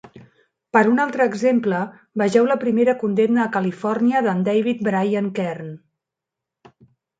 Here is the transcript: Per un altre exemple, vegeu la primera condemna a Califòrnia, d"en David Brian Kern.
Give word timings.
Per 0.77 0.81
un 0.91 1.01
altre 1.03 1.27
exemple, 1.31 1.81
vegeu 2.21 2.47
la 2.53 2.57
primera 2.65 2.97
condemna 3.03 3.45
a 3.45 3.53
Califòrnia, 3.59 4.25
d"en 4.31 4.43
David 4.51 4.85
Brian 4.91 5.31
Kern. 5.41 5.71